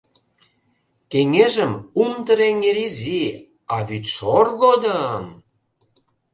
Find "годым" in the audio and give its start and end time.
4.61-5.23